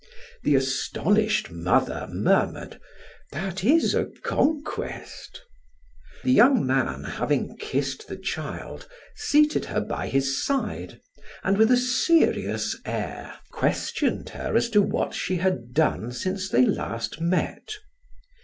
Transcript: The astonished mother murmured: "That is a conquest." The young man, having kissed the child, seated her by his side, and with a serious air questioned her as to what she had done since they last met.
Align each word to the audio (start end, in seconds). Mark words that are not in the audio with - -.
The 0.41 0.55
astonished 0.55 1.51
mother 1.51 2.07
murmured: 2.11 2.79
"That 3.31 3.63
is 3.63 3.93
a 3.93 4.07
conquest." 4.23 5.43
The 6.23 6.31
young 6.31 6.65
man, 6.65 7.03
having 7.03 7.55
kissed 7.59 8.07
the 8.07 8.17
child, 8.17 8.87
seated 9.15 9.65
her 9.65 9.79
by 9.79 10.07
his 10.07 10.43
side, 10.43 10.99
and 11.43 11.55
with 11.55 11.69
a 11.69 11.77
serious 11.77 12.75
air 12.83 13.35
questioned 13.51 14.29
her 14.29 14.55
as 14.55 14.71
to 14.71 14.81
what 14.81 15.13
she 15.13 15.35
had 15.35 15.71
done 15.71 16.11
since 16.13 16.49
they 16.49 16.65
last 16.65 17.21
met. 17.21 17.73